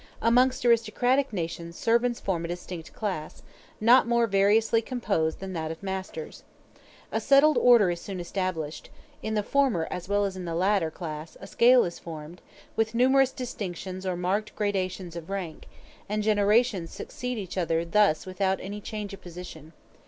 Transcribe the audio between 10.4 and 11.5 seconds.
the latter class a